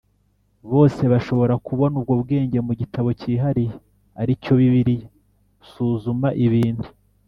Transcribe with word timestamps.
Bose 0.71 1.01
bashobora 1.13 1.53
kubona 1.65 1.93
ubwo 1.99 2.13
bwenge 2.21 2.57
mu 2.67 2.73
gitabo 2.79 3.09
cyihariye 3.19 3.73
ari 4.21 4.33
cyo 4.43 4.53
bibiliya 4.59 5.07
suzuma 5.69 6.29
ibintu 6.45 6.85